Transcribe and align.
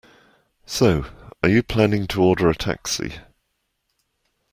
So, 0.65 1.05
are 1.43 1.49
you 1.49 1.61
planning 1.61 2.07
to 2.07 2.23
order 2.23 2.49
a 2.49 2.55
taxi? 2.55 3.19